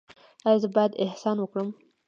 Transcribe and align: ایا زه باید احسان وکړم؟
ایا 0.45 0.57
زه 0.63 0.67
باید 0.75 0.99
احسان 1.05 1.37
وکړم؟ 1.39 1.69